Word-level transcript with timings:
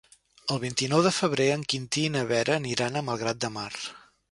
El 0.53 0.59
vint-i-nou 0.63 1.03
de 1.07 1.11
febrer 1.17 1.47
en 1.57 1.67
Quintí 1.75 2.07
i 2.09 2.13
na 2.15 2.25
Vera 2.33 2.57
aniran 2.63 2.97
a 3.03 3.07
Malgrat 3.11 3.47
de 3.47 3.55
Mar. 3.61 3.71